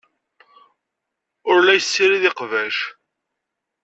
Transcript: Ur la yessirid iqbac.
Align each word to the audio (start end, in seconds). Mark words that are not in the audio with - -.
Ur 1.51 1.59
la 1.63 1.73
yessirid 1.77 2.23
iqbac. 2.29 2.77